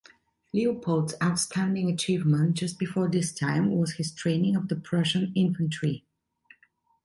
Leopold's 0.51 1.13
outstanding 1.21 1.87
achievement 1.87 2.55
just 2.55 2.79
before 2.79 3.07
this 3.07 3.31
time 3.31 3.69
was 3.69 3.97
his 3.97 4.11
training 4.11 4.55
of 4.55 4.67
the 4.67 4.75
Prussian 4.75 5.31
infantry. 5.35 6.03